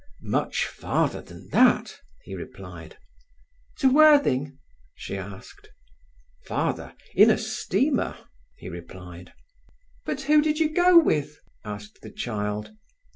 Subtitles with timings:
[0.23, 2.97] "Much farther than that," he replied.
[3.77, 4.57] "To Worthing?"
[4.95, 5.69] she asked.
[6.47, 8.17] "Farther—in a steamer,"
[8.57, 9.31] he replied.
[10.03, 12.71] "But who did you go with?" asked the child.